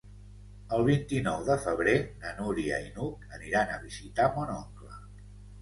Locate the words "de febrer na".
1.49-2.31